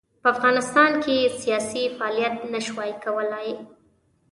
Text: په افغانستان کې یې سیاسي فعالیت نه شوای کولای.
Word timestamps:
په 0.21 0.27
افغانستان 0.35 0.91
کې 1.03 1.11
یې 1.19 1.27
سیاسي 1.41 1.83
فعالیت 1.97 2.35
نه 2.53 2.59
شوای 2.67 2.91
کولای. 3.03 3.49